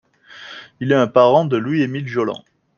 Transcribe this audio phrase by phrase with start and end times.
[0.79, 2.43] Il est un parent de Louis-Émile Jollan.